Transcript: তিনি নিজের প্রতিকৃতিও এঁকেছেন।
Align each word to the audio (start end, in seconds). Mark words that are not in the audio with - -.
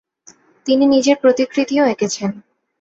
তিনি 0.65 0.83
নিজের 0.85 1.17
প্রতিকৃতিও 1.21 1.83
এঁকেছেন। 1.85 2.29